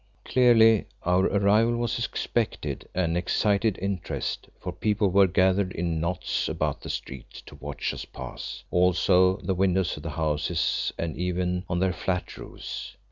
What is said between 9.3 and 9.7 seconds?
at the